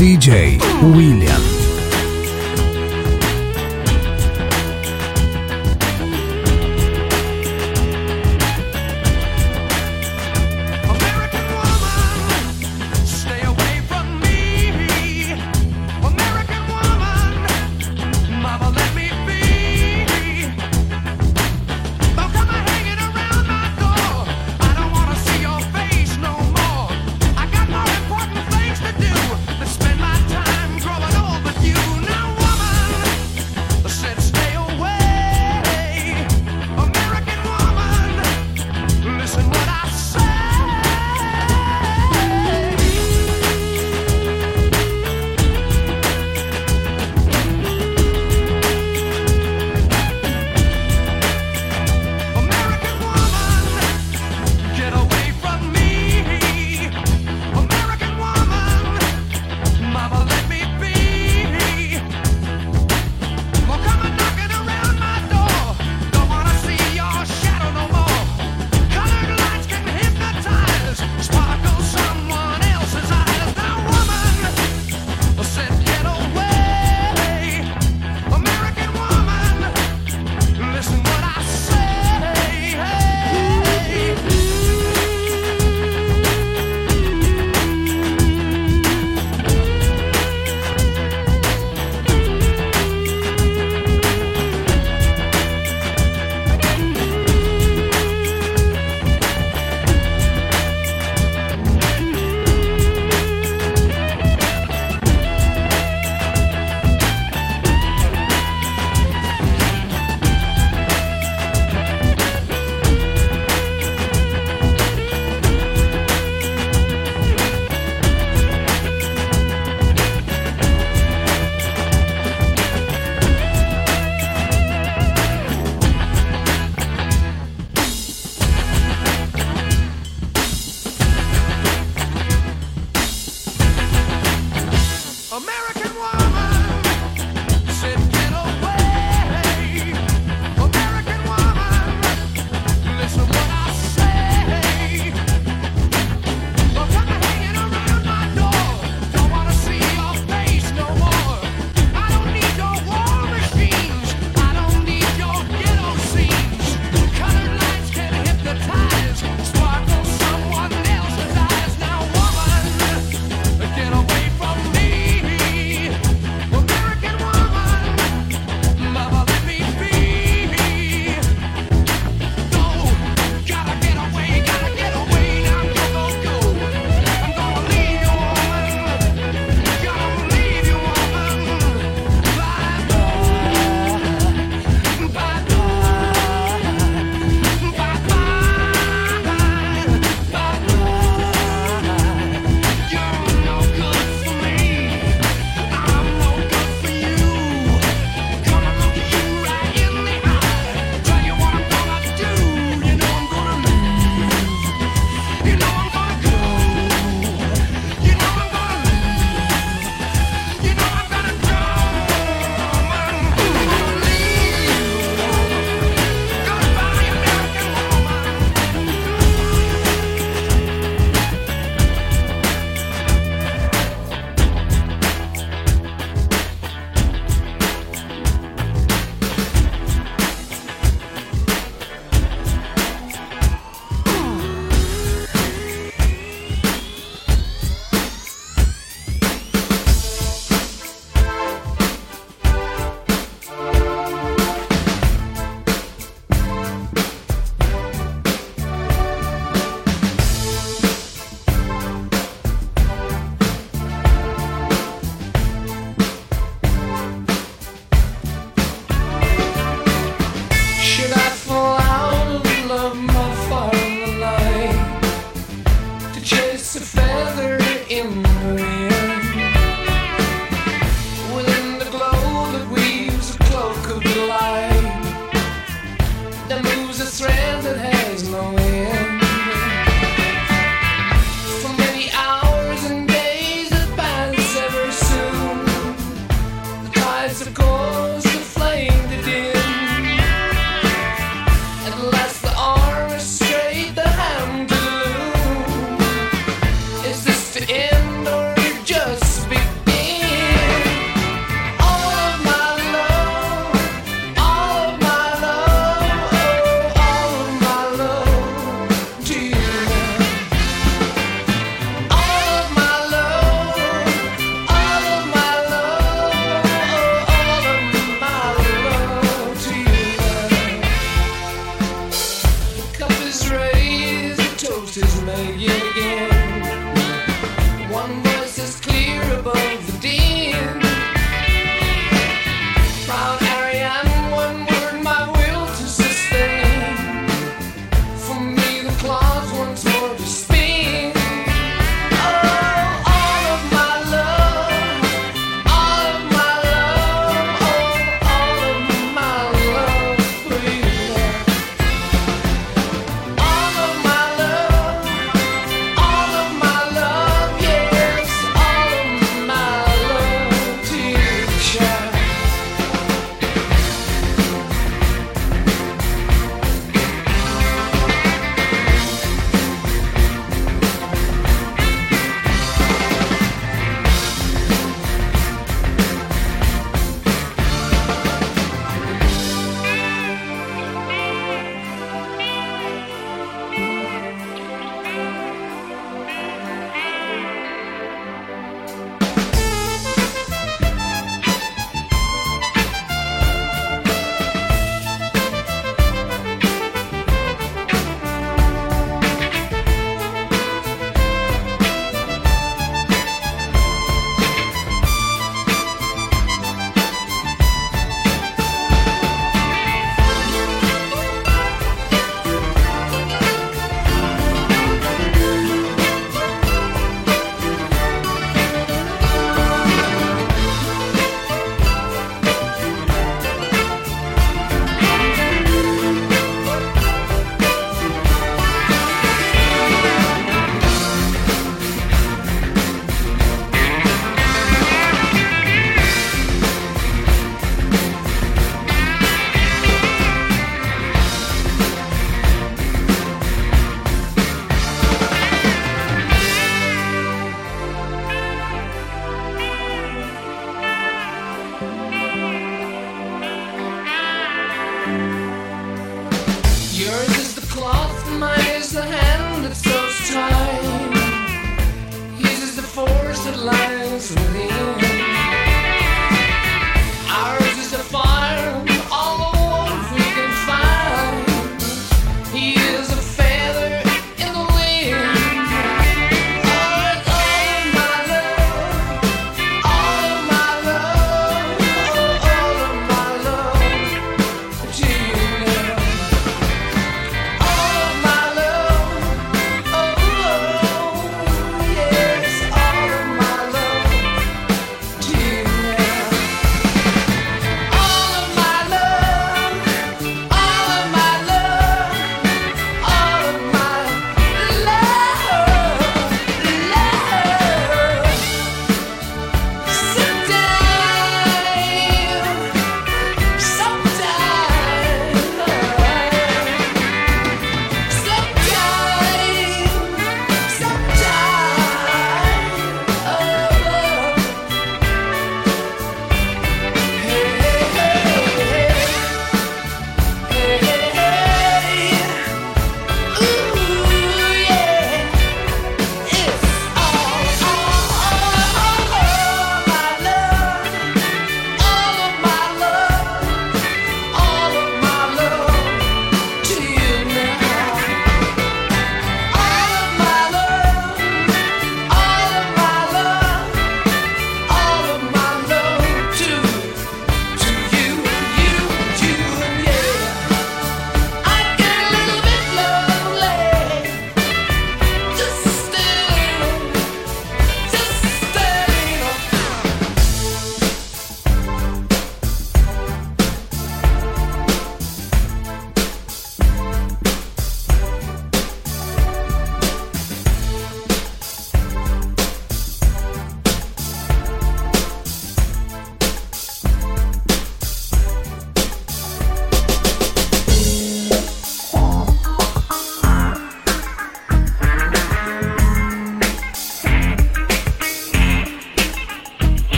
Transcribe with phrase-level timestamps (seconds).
[0.00, 1.59] DJ William.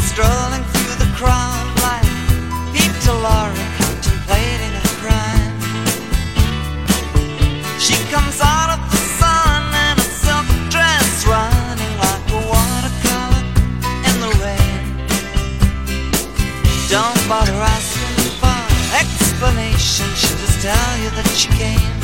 [0.00, 2.08] Strolling through the crowd like
[2.72, 5.54] Peter Lorre contemplating a crime.
[7.78, 13.44] She comes out of the sun in a silk dress, running like a watercolor
[14.08, 14.86] in the rain.
[16.88, 18.58] Don't bother asking for
[18.98, 20.06] explanation.
[20.16, 21.94] She'll just tell you that she came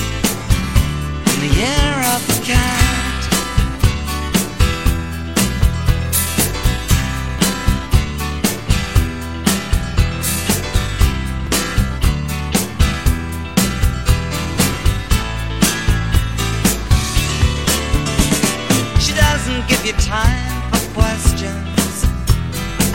[1.32, 3.03] in the year of the cat.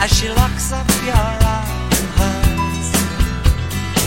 [0.02, 2.88] As she locks up your arm in hers,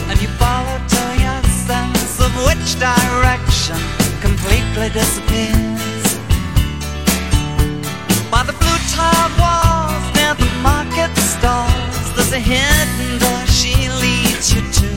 [0.09, 3.77] and you follow till your sense of which direction
[4.19, 6.03] completely disappears.
[8.33, 14.51] By the blue tiled walls near the market stalls, there's a hidden door she leads
[14.53, 14.89] you to.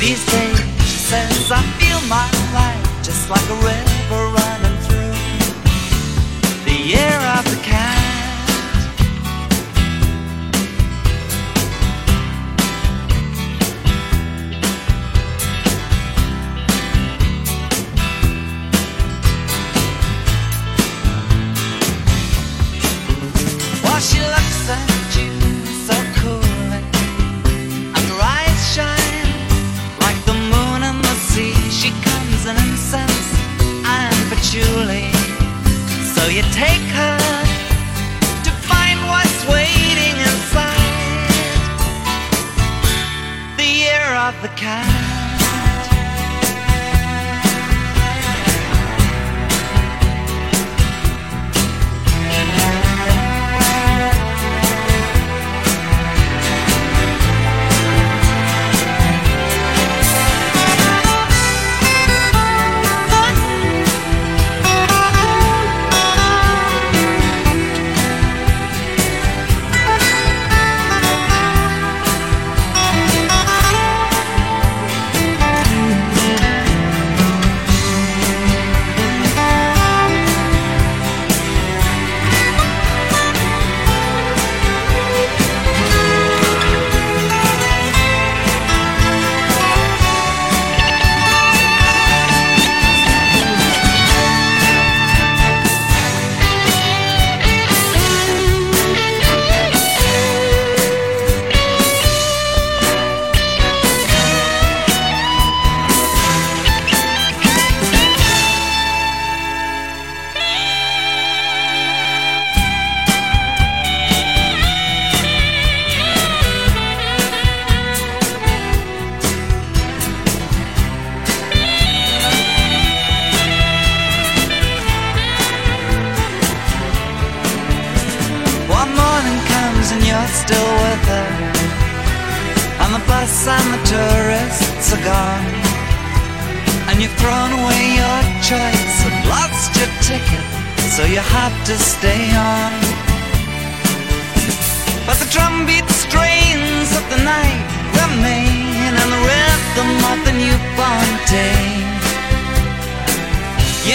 [0.00, 5.12] These days, she says, I feel my life just like a river running through
[6.64, 8.17] the year of the cat.
[44.14, 45.07] Of the cat.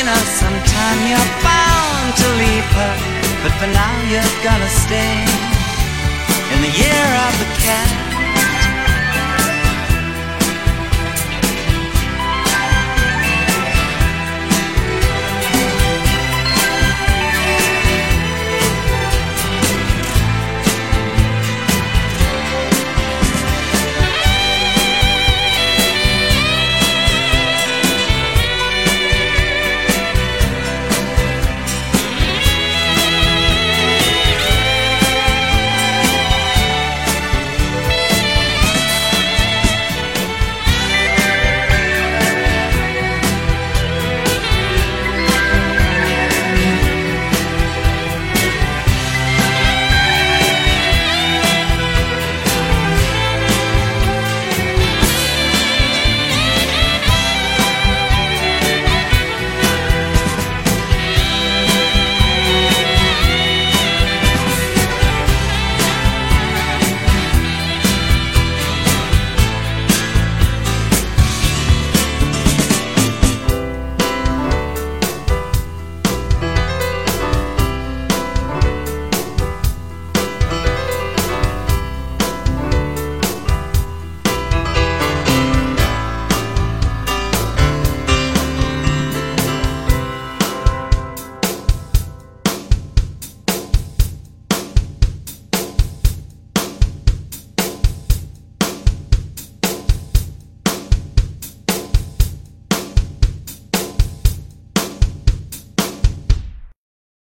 [0.04, 2.95] Know, sometime you're bound to leave her,
[3.41, 5.24] but for now you're gonna stay
[6.51, 8.12] in the year of the cat.